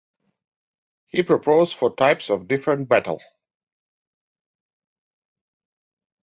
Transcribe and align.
He 1.09 1.21
proposes 1.21 1.75
four 1.75 1.95
types 1.95 2.31
of 2.31 2.47
different 2.47 2.89
battle. 2.89 3.21